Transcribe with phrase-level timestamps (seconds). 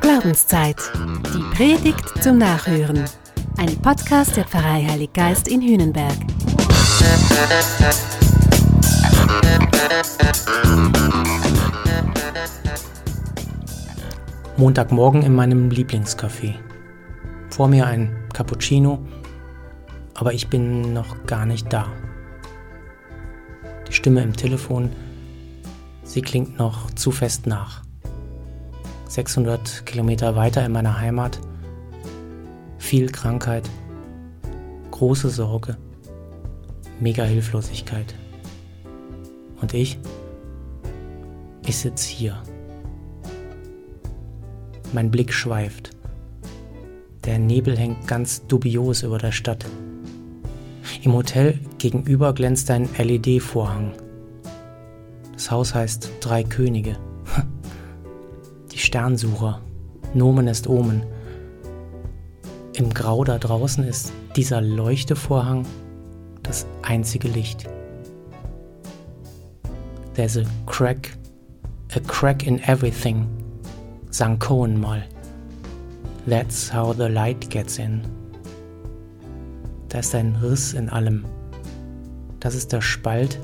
[0.00, 0.76] Glaubenszeit.
[1.32, 3.04] Die Predigt zum Nachhören.
[3.58, 6.16] Ein Podcast der Pfarrei Heilig Geist in Hühnenberg.
[14.56, 16.54] Montagmorgen in meinem Lieblingscafé.
[17.50, 18.98] Vor mir ein Cappuccino,
[20.14, 21.86] aber ich bin noch gar nicht da.
[23.86, 24.90] Die Stimme im Telefon,
[26.10, 27.82] sie klingt noch zu fest nach.
[29.06, 31.38] 600 Kilometer weiter in meiner Heimat,
[32.78, 33.70] viel Krankheit,
[34.90, 35.76] große Sorge,
[36.98, 38.12] mega Hilflosigkeit.
[39.60, 39.98] Und ich?
[41.64, 42.42] Ich sitze hier.
[44.92, 45.90] Mein Blick schweift.
[47.24, 49.64] Der Nebel hängt ganz dubios über der Stadt.
[51.02, 53.92] Im Hotel gegenüber glänzt ein LED-Vorhang.
[55.40, 56.98] Das Haus heißt Drei Könige.
[58.72, 59.62] Die Sternsucher.
[60.12, 61.02] Nomen ist Omen.
[62.74, 65.64] Im Grau da draußen ist dieser Leuchtevorhang
[66.42, 67.64] das einzige Licht.
[70.12, 71.16] There's a crack,
[71.96, 73.26] a crack in everything,
[74.10, 75.02] sang Cohen mal.
[76.28, 78.02] That's how the light gets in.
[79.88, 81.24] Da ist ein Riss in allem.
[82.40, 83.40] Das ist der Spalt,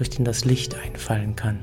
[0.00, 1.58] durch den das Licht einfallen kann.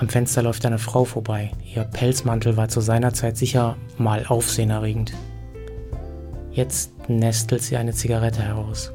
[0.00, 1.50] Am Fenster läuft eine Frau vorbei.
[1.74, 5.14] Ihr Pelzmantel war zu seiner Zeit sicher mal aufsehenerregend.
[6.52, 8.92] Jetzt nestelt sie eine Zigarette heraus.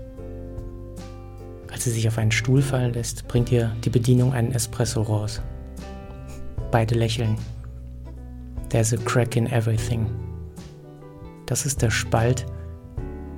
[1.71, 5.41] Als sie sich auf einen Stuhl fallen lässt, bringt ihr die Bedienung einen Espresso raus.
[6.69, 7.37] Beide lächeln.
[8.69, 10.05] There's a crack in everything.
[11.47, 12.45] Das ist der Spalt,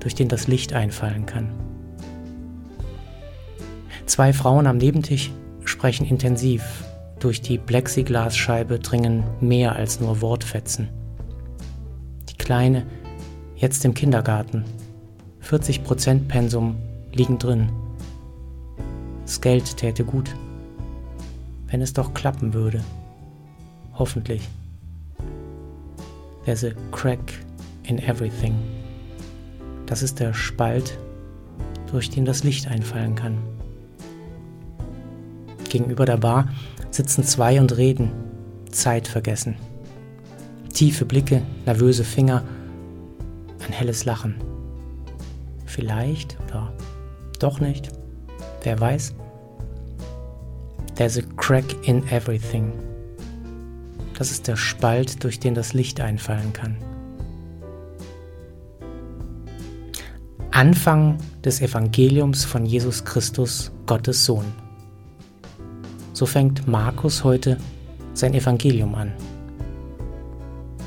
[0.01, 1.64] durch den das Licht einfallen kann.
[4.05, 5.31] Zwei Frauen am Nebentisch
[5.63, 6.63] sprechen intensiv.
[7.19, 10.89] Durch die Plexiglasscheibe dringen mehr als nur Wortfetzen.
[12.29, 12.85] Die Kleine,
[13.55, 14.63] jetzt im Kindergarten.
[15.43, 16.75] 40% Pensum
[17.13, 17.69] liegen drin.
[19.25, 20.35] Das Geld täte gut.
[21.67, 22.83] Wenn es doch klappen würde.
[23.97, 24.47] Hoffentlich.
[26.45, 27.33] There's a crack
[27.83, 28.53] in everything.
[29.87, 30.99] Das ist der Spalt,
[31.91, 33.37] durch den das Licht einfallen kann.
[35.75, 36.47] Gegenüber der Bar
[36.89, 38.13] sitzen zwei und reden,
[38.71, 39.57] Zeit vergessen.
[40.73, 42.45] Tiefe Blicke, nervöse Finger,
[43.59, 44.35] ein helles Lachen.
[45.65, 46.71] Vielleicht oder
[47.39, 47.89] doch nicht,
[48.63, 49.15] wer weiß.
[50.95, 52.71] There's a crack in everything.
[54.17, 56.77] Das ist der Spalt, durch den das Licht einfallen kann.
[60.51, 64.64] Anfang des Evangeliums von Jesus Christus, Gottes Sohn.
[66.15, 67.57] So fängt Markus heute
[68.13, 69.11] sein Evangelium an.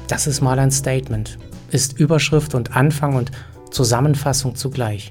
[0.08, 1.38] Das ist mal ein Statement,
[1.70, 3.30] ist Überschrift und Anfang und
[3.70, 5.10] Zusammenfassung zugleich.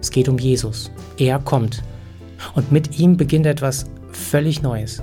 [0.00, 0.90] Es geht um Jesus.
[1.16, 1.84] Er kommt.
[2.56, 5.00] Und mit ihm beginnt etwas völlig Neues.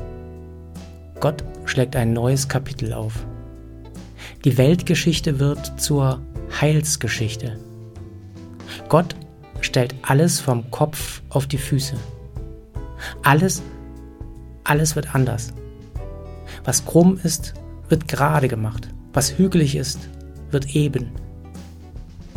[1.22, 3.26] Gott schlägt ein neues Kapitel auf.
[4.44, 6.20] Die Weltgeschichte wird zur
[6.60, 7.58] Heilsgeschichte.
[8.90, 9.16] Gott
[9.62, 11.96] stellt alles vom Kopf auf die Füße.
[13.24, 13.62] Alles,
[14.64, 15.54] alles wird anders.
[16.64, 17.54] Was krumm ist,
[17.90, 18.90] wird gerade gemacht.
[19.14, 20.00] Was hügelig ist,
[20.52, 21.12] wird eben.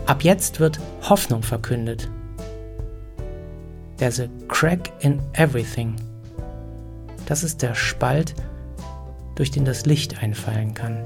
[0.06, 2.10] Ab jetzt wird Hoffnung verkündet.
[3.96, 5.96] There's a crack in everything.
[7.26, 8.34] Das ist der Spalt,
[9.34, 10.98] durch den das Licht einfallen kann.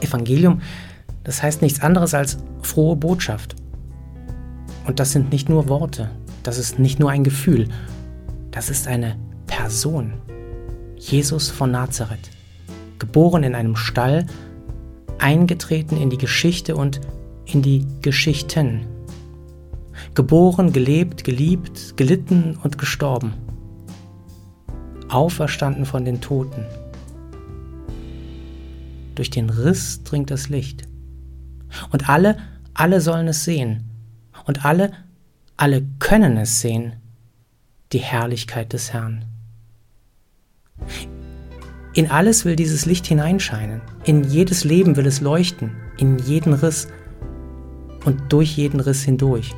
[0.00, 0.60] Evangelium,
[1.22, 3.56] das heißt nichts anderes als frohe Botschaft.
[4.86, 6.10] Und das sind nicht nur Worte,
[6.44, 7.68] das ist nicht nur ein Gefühl,
[8.52, 9.16] das ist eine
[9.48, 10.12] Person.
[10.96, 12.30] Jesus von Nazareth,
[13.00, 14.26] geboren in einem Stall,
[15.18, 17.00] eingetreten in die Geschichte und
[17.44, 18.86] in die Geschichten.
[20.14, 23.34] Geboren, gelebt, geliebt, gelitten und gestorben.
[25.08, 26.64] Auferstanden von den Toten
[29.14, 30.88] durch den Riss dringt das Licht.
[31.90, 32.36] Und alle,
[32.74, 33.84] alle sollen es sehen.
[34.46, 34.92] Und alle,
[35.56, 36.94] alle können es sehen.
[37.92, 39.24] Die Herrlichkeit des Herrn.
[41.92, 43.80] In alles will dieses Licht hineinscheinen.
[44.04, 45.70] In jedes Leben will es leuchten.
[45.96, 46.88] In jeden Riss
[48.04, 49.54] und durch jeden Riss hindurch.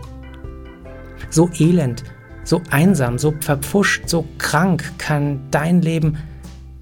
[1.31, 2.05] So elend,
[2.45, 6.19] so einsam, so verpfuscht, so krank kann dein Leben,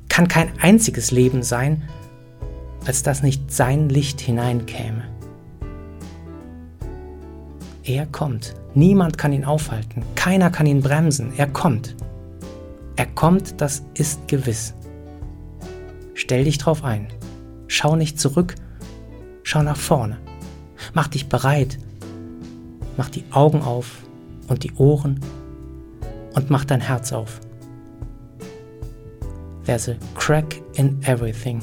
[0.08, 1.82] kann kein einziges Leben sein,
[2.84, 5.04] als dass nicht sein Licht hineinkäme.
[7.84, 8.54] Er kommt.
[8.74, 10.02] Niemand kann ihn aufhalten.
[10.16, 11.32] Keiner kann ihn bremsen.
[11.36, 11.94] Er kommt.
[12.96, 14.74] Er kommt, das ist gewiss.
[16.14, 17.08] Stell dich drauf ein.
[17.66, 18.54] Schau nicht zurück,
[19.42, 20.18] schau nach vorne.
[20.92, 21.78] Mach dich bereit.
[22.96, 23.98] Mach die Augen auf
[24.48, 25.20] und die Ohren
[26.34, 27.40] und mach dein Herz auf.
[29.64, 31.60] There's a crack in everything.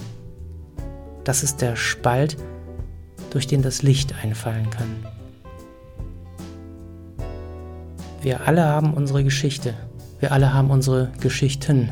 [1.24, 2.36] Das ist der Spalt,
[3.30, 5.06] durch den das Licht einfallen kann.
[8.22, 9.74] Wir alle haben unsere Geschichte.
[10.20, 11.90] Wir alle haben unsere Geschichten.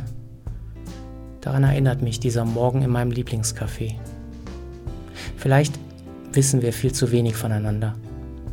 [1.42, 3.96] Daran erinnert mich dieser Morgen in meinem Lieblingscafé.
[5.38, 5.80] Vielleicht
[6.31, 7.96] wissen wir viel zu wenig voneinander.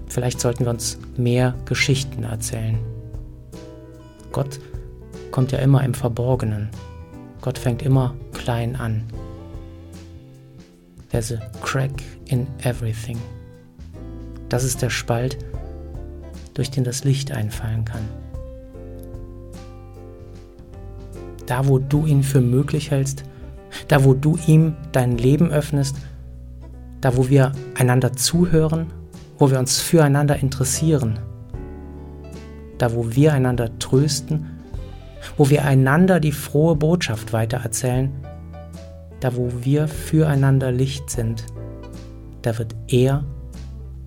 [0.08, 2.78] Vielleicht sollten wir uns mehr Geschichten erzählen.
[4.32, 4.58] Gott
[5.31, 6.70] kommt ja immer im Verborgenen.
[7.43, 9.05] Gott fängt immer klein an.
[11.11, 13.19] There's a crack in everything.
[14.49, 15.37] Das ist der Spalt,
[16.56, 18.08] durch den das Licht einfallen kann.
[21.44, 23.24] Da, wo du ihn für möglich hältst,
[23.88, 25.96] da, wo du ihm dein Leben öffnest,
[27.02, 28.86] da, wo wir einander zuhören,
[29.38, 31.18] wo wir uns füreinander interessieren,
[32.78, 34.46] da, wo wir einander trösten,
[35.36, 38.10] wo wir einander die frohe Botschaft weitererzählen,
[39.20, 41.44] da, wo wir füreinander Licht sind,
[42.40, 43.24] da wird er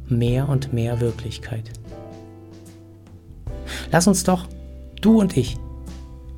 [0.08, 1.72] mehr und mehr Wirklichkeit.
[3.92, 4.48] Lass uns doch,
[5.02, 5.58] du und ich,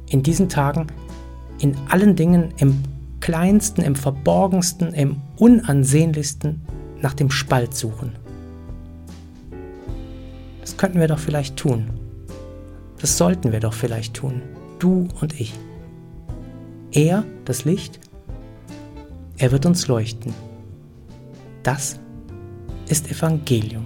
[0.10, 0.88] in diesen Tagen
[1.60, 2.84] in allen Dingen im
[3.20, 6.62] kleinsten, im verborgensten, im unansehnlichsten
[7.02, 8.14] nach dem Spalt suchen.
[10.60, 11.90] Das könnten wir doch vielleicht tun.
[13.00, 14.42] Das sollten wir doch vielleicht tun.
[14.80, 15.54] Du und ich.
[16.92, 18.00] Er, das Licht,
[19.38, 20.34] er wird uns leuchten.
[21.64, 22.00] Das
[22.90, 23.86] ist Evangelium.